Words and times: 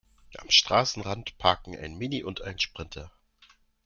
Am 0.39 0.49
Straßenrand 0.49 1.37
parken 1.37 1.77
ein 1.77 1.95
Mini 1.95 2.23
und 2.23 2.41
ein 2.41 2.57
Sprinter. 2.57 3.11